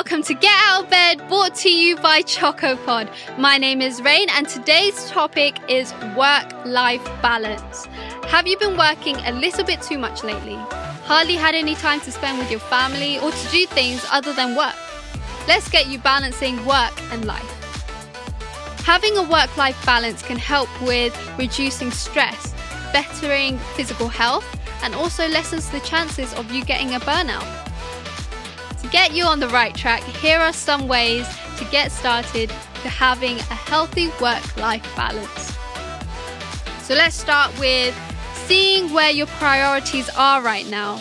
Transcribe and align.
welcome 0.00 0.22
to 0.22 0.32
Get 0.32 0.56
Out 0.64 0.84
of 0.84 0.90
Bed, 0.90 1.18
brought 1.28 1.54
to 1.56 1.70
you 1.70 1.94
by 1.96 2.22
CHXCO 2.22 2.86
POD. 2.86 3.10
My 3.36 3.58
name 3.58 3.82
is 3.82 4.00
Rain, 4.00 4.30
and 4.30 4.48
today's 4.48 5.10
topic 5.10 5.58
is 5.68 5.92
work 6.16 6.50
life 6.64 7.04
balance. 7.20 7.84
Have 8.24 8.46
you 8.46 8.56
been 8.56 8.78
working 8.78 9.16
a 9.16 9.32
little 9.32 9.62
bit 9.62 9.82
too 9.82 9.98
much 9.98 10.24
lately? 10.24 10.54
Hardly 11.04 11.34
had 11.34 11.54
any 11.54 11.74
time 11.74 12.00
to 12.00 12.10
spend 12.10 12.38
with 12.38 12.50
your 12.50 12.60
family 12.60 13.18
or 13.18 13.30
to 13.30 13.48
do 13.50 13.66
things 13.66 14.02
other 14.10 14.32
than 14.32 14.56
work? 14.56 14.74
Let's 15.46 15.68
get 15.68 15.88
you 15.88 15.98
balancing 15.98 16.64
work 16.64 16.94
and 17.12 17.26
life. 17.26 17.52
Having 18.86 19.18
a 19.18 19.22
work 19.22 19.54
life 19.58 19.84
balance 19.84 20.22
can 20.22 20.38
help 20.38 20.70
with 20.80 21.14
reducing 21.36 21.90
stress, 21.90 22.54
bettering 22.94 23.58
physical 23.76 24.08
health, 24.08 24.46
and 24.82 24.94
also 24.94 25.28
lessens 25.28 25.68
the 25.68 25.80
chances 25.80 26.32
of 26.32 26.50
you 26.50 26.64
getting 26.64 26.94
a 26.94 27.00
burnout. 27.00 27.69
Get 28.90 29.14
you 29.14 29.24
on 29.24 29.38
the 29.38 29.48
right 29.48 29.72
track, 29.72 30.02
here 30.02 30.40
are 30.40 30.52
some 30.52 30.88
ways 30.88 31.24
to 31.58 31.64
get 31.66 31.92
started 31.92 32.48
to 32.48 32.88
having 32.88 33.38
a 33.38 33.54
healthy 33.54 34.08
work 34.20 34.56
life 34.56 34.84
balance. 34.96 35.56
So 36.82 36.94
let's 36.94 37.14
start 37.14 37.56
with 37.60 37.96
seeing 38.46 38.92
where 38.92 39.10
your 39.10 39.28
priorities 39.28 40.10
are 40.16 40.42
right 40.42 40.68
now. 40.68 41.00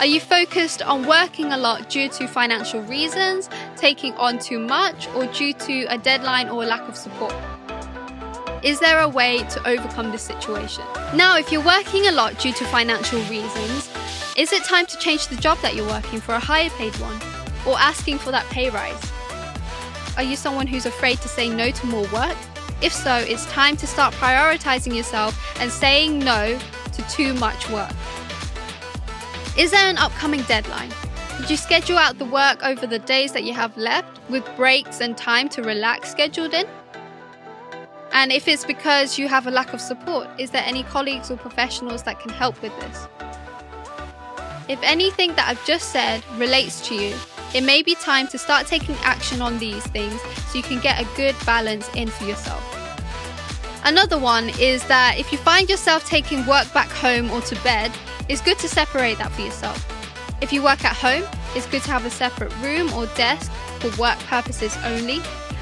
Are 0.00 0.06
you 0.06 0.20
focused 0.20 0.82
on 0.82 1.06
working 1.06 1.52
a 1.52 1.56
lot 1.56 1.88
due 1.88 2.10
to 2.10 2.26
financial 2.26 2.82
reasons, 2.82 3.48
taking 3.74 4.12
on 4.14 4.38
too 4.38 4.58
much, 4.58 5.08
or 5.14 5.24
due 5.26 5.54
to 5.54 5.84
a 5.84 5.96
deadline 5.96 6.50
or 6.50 6.66
lack 6.66 6.86
of 6.88 6.96
support? 6.96 7.34
Is 8.62 8.80
there 8.80 9.00
a 9.00 9.08
way 9.08 9.38
to 9.44 9.66
overcome 9.66 10.12
this 10.12 10.22
situation? 10.22 10.84
Now, 11.14 11.38
if 11.38 11.50
you're 11.50 11.64
working 11.64 12.06
a 12.06 12.12
lot 12.12 12.38
due 12.38 12.52
to 12.52 12.64
financial 12.66 13.20
reasons, 13.22 13.88
is 14.40 14.54
it 14.54 14.64
time 14.64 14.86
to 14.86 14.96
change 14.96 15.26
the 15.26 15.36
job 15.36 15.58
that 15.60 15.74
you're 15.74 15.86
working 15.86 16.18
for 16.18 16.34
a 16.34 16.40
higher 16.40 16.70
paid 16.70 16.94
one? 16.94 17.20
Or 17.66 17.78
asking 17.78 18.16
for 18.16 18.30
that 18.30 18.46
pay 18.46 18.70
rise? 18.70 19.12
Are 20.16 20.22
you 20.22 20.34
someone 20.34 20.66
who's 20.66 20.86
afraid 20.86 21.20
to 21.20 21.28
say 21.28 21.50
no 21.50 21.70
to 21.70 21.86
more 21.86 22.06
work? 22.08 22.38
If 22.80 22.94
so, 22.94 23.16
it's 23.16 23.44
time 23.52 23.76
to 23.76 23.86
start 23.86 24.14
prioritizing 24.14 24.96
yourself 24.96 25.38
and 25.60 25.70
saying 25.70 26.20
no 26.20 26.58
to 26.92 27.02
too 27.10 27.34
much 27.34 27.68
work. 27.68 27.92
Is 29.58 29.72
there 29.72 29.90
an 29.90 29.98
upcoming 29.98 30.40
deadline? 30.44 30.90
Did 31.38 31.50
you 31.50 31.58
schedule 31.58 31.98
out 31.98 32.16
the 32.16 32.24
work 32.24 32.64
over 32.64 32.86
the 32.86 32.98
days 32.98 33.32
that 33.32 33.44
you 33.44 33.52
have 33.52 33.76
left 33.76 34.20
with 34.30 34.44
breaks 34.56 35.02
and 35.02 35.18
time 35.18 35.50
to 35.50 35.62
relax 35.62 36.10
scheduled 36.10 36.54
in? 36.54 36.66
And 38.12 38.32
if 38.32 38.48
it's 38.48 38.64
because 38.64 39.18
you 39.18 39.28
have 39.28 39.46
a 39.46 39.50
lack 39.50 39.74
of 39.74 39.82
support, 39.82 40.28
is 40.38 40.50
there 40.50 40.64
any 40.64 40.82
colleagues 40.84 41.30
or 41.30 41.36
professionals 41.36 42.04
that 42.04 42.20
can 42.20 42.30
help 42.30 42.62
with 42.62 42.72
this? 42.80 43.06
If 44.70 44.78
anything 44.84 45.34
that 45.34 45.48
I've 45.48 45.66
just 45.66 45.88
said 45.88 46.22
relates 46.36 46.80
to 46.86 46.94
you, 46.94 47.16
it 47.52 47.64
may 47.64 47.82
be 47.82 47.96
time 47.96 48.28
to 48.28 48.38
start 48.38 48.68
taking 48.68 48.94
action 49.02 49.42
on 49.42 49.58
these 49.58 49.84
things 49.88 50.14
so 50.46 50.58
you 50.58 50.62
can 50.62 50.78
get 50.78 51.02
a 51.02 51.16
good 51.16 51.34
balance 51.44 51.90
in 51.96 52.06
for 52.06 52.24
yourself. 52.24 52.62
Another 53.84 54.16
one 54.16 54.48
is 54.60 54.86
that 54.86 55.18
if 55.18 55.32
you 55.32 55.38
find 55.38 55.68
yourself 55.68 56.08
taking 56.08 56.46
work 56.46 56.72
back 56.72 56.88
home 56.88 57.32
or 57.32 57.40
to 57.40 57.60
bed, 57.64 57.90
it's 58.28 58.40
good 58.40 58.60
to 58.60 58.68
separate 58.68 59.18
that 59.18 59.32
for 59.32 59.40
yourself. 59.40 59.84
If 60.40 60.52
you 60.52 60.62
work 60.62 60.84
at 60.84 60.94
home, 60.94 61.24
it's 61.56 61.66
good 61.66 61.82
to 61.82 61.90
have 61.90 62.06
a 62.06 62.10
separate 62.10 62.56
room 62.58 62.92
or 62.92 63.06
desk 63.16 63.50
for 63.80 64.00
work 64.00 64.20
purposes 64.20 64.78
only. 64.84 65.18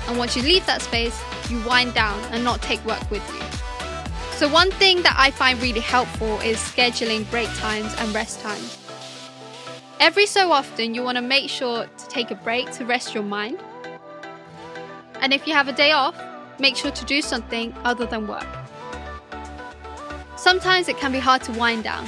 And 0.06 0.18
once 0.18 0.36
you 0.36 0.42
leave 0.42 0.66
that 0.66 0.82
space, 0.82 1.18
you 1.48 1.58
wind 1.66 1.94
down 1.94 2.20
and 2.30 2.44
not 2.44 2.60
take 2.60 2.84
work 2.84 3.10
with 3.10 3.26
you. 3.32 4.36
So, 4.36 4.50
one 4.50 4.70
thing 4.72 5.00
that 5.00 5.16
I 5.16 5.30
find 5.30 5.60
really 5.62 5.80
helpful 5.80 6.40
is 6.40 6.58
scheduling 6.58 7.28
break 7.30 7.48
times 7.54 7.94
and 7.98 8.14
rest 8.14 8.42
times. 8.42 8.87
Every 10.00 10.26
so 10.26 10.52
often, 10.52 10.94
you 10.94 11.02
want 11.02 11.16
to 11.16 11.22
make 11.22 11.50
sure 11.50 11.84
to 11.84 12.08
take 12.08 12.30
a 12.30 12.36
break 12.36 12.70
to 12.72 12.84
rest 12.84 13.14
your 13.14 13.24
mind. 13.24 13.58
And 15.20 15.32
if 15.32 15.44
you 15.44 15.54
have 15.54 15.66
a 15.66 15.72
day 15.72 15.90
off, 15.90 16.16
make 16.60 16.76
sure 16.76 16.92
to 16.92 17.04
do 17.04 17.20
something 17.20 17.74
other 17.82 18.06
than 18.06 18.28
work. 18.28 18.46
Sometimes 20.36 20.88
it 20.88 20.98
can 20.98 21.10
be 21.10 21.18
hard 21.18 21.42
to 21.42 21.52
wind 21.52 21.82
down. 21.82 22.06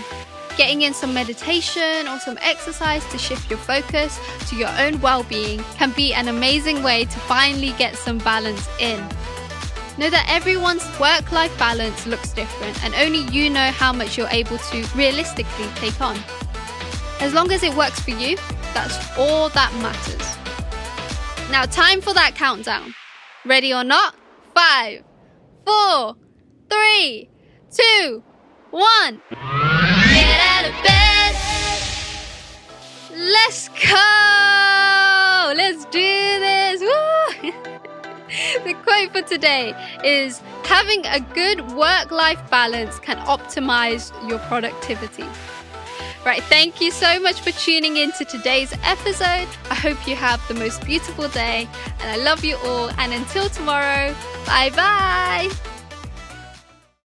Getting 0.57 0.83
in 0.83 0.95
some 0.95 1.13
meditation 1.13 2.07
or 2.07 2.21
some 2.21 2.39
exercise 2.43 3.05
to 3.11 3.19
shift 3.19 3.51
your 3.51 3.59
focus 3.59 4.21
to 4.51 4.57
your 4.57 4.71
own 4.79 5.01
well 5.01 5.25
being 5.25 5.59
can 5.75 5.91
be 5.91 6.15
an 6.15 6.29
amazing 6.29 6.85
way 6.85 7.07
to 7.07 7.19
finally 7.21 7.73
get 7.73 7.97
some 7.97 8.19
balance 8.19 8.69
in. 8.79 9.01
Know 9.99 10.11
that 10.11 10.27
everyone's 10.29 10.87
work 11.01 11.33
life 11.33 11.57
balance 11.59 12.07
looks 12.07 12.33
different, 12.33 12.85
and 12.85 12.95
only 12.95 13.23
you 13.37 13.51
know 13.51 13.71
how 13.73 13.93
much 13.93 14.17
you're 14.17 14.29
able 14.29 14.59
to 14.59 14.87
realistically 14.95 15.67
take 15.75 16.01
on. 16.01 16.17
As 17.21 17.35
long 17.35 17.53
as 17.53 17.63
it 17.63 17.75
works 17.77 18.01
for 18.01 18.13
you, 18.13 18.37
that's 18.73 18.97
all 19.19 19.51
that 19.51 19.71
matters. 19.83 21.51
Now, 21.51 21.67
time 21.67 22.01
for 22.01 22.15
that 22.15 22.35
countdown. 22.35 22.95
Ready 23.45 23.75
or 23.75 23.85
not? 23.85 24.15
Five, 24.55 25.05
four, 25.67 26.17
three, 26.71 27.29
two, 27.71 28.23
one. 28.71 29.21
Get 29.31 30.41
out 30.49 30.65
of 30.65 30.73
bed. 30.83 31.35
Let's 33.15 33.69
go. 33.69 35.53
Let's 35.57 35.85
do 35.87 36.01
this. 36.01 36.81
The 38.65 38.75
quote 38.75 39.13
for 39.13 39.23
today 39.23 39.75
is 40.05 40.39
having 40.65 41.05
a 41.07 41.19
good 41.35 41.73
work 41.73 42.13
life 42.13 42.41
balance 42.49 43.01
can 43.01 43.17
optimize 43.27 44.13
your 44.29 44.39
productivity. 44.41 45.25
Right, 46.25 46.43
thank 46.45 46.83
you 46.83 46.91
so 46.91 47.19
much 47.19 47.41
for 47.41 47.51
tuning 47.51 47.97
in 47.97 48.13
to 48.13 48.27
today's 48.27 48.75
episode. 48.85 49.49
I 49.71 49.75
hope 49.75 50.07
you 50.07 50.17
have 50.17 50.47
the 50.49 50.55
most 50.55 50.85
beautiful 50.85 51.29
day, 51.29 51.67
and 52.01 52.11
I 52.11 52.23
love 52.23 52.45
you 52.45 52.57
all. 52.65 52.91
And 52.99 53.13
until 53.13 53.49
tomorrow, 53.49 54.15
bye 54.47 54.71
bye. 54.71 55.51